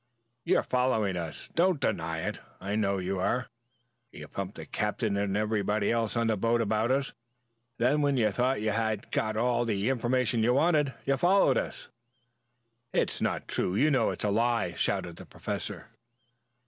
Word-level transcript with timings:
You 0.45 0.57
are 0.57 0.63
following 0.63 1.15
us. 1.15 1.47
Don't 1.53 1.79
deny 1.79 2.21
it. 2.21 2.39
I 2.59 2.73
know 2.75 2.97
you 2.97 3.19
are. 3.19 3.49
You 4.11 4.27
pumped 4.27 4.55
the 4.55 4.65
Captain 4.65 5.15
and 5.15 5.37
everybody 5.37 5.91
else 5.91 6.17
on 6.17 6.25
the 6.25 6.35
boat 6.37 6.59
about 6.59 6.89
us. 6.89 7.13
Then, 7.77 8.01
when 8.01 8.17
you 8.17 8.31
thought 8.31 8.63
you 8.63 8.71
had 8.71 9.11
got 9.11 9.37
all 9.37 9.63
the 9.63 9.89
information 9.91 10.41
you 10.41 10.55
wanted, 10.55 10.95
you 11.05 11.17
followed 11.17 11.59
us." 11.59 11.89
"It's 12.91 13.21
not 13.21 13.47
true. 13.47 13.75
You 13.75 13.91
know 13.91 14.09
it's 14.09 14.23
a 14.23 14.31
lie!" 14.31 14.73
shouted 14.73 15.17
the 15.17 15.25
Professor. 15.27 15.89